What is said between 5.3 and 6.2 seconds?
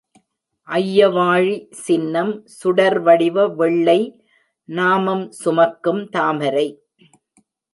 சுமக்கும்